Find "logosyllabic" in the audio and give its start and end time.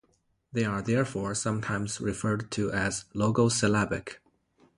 3.13-4.15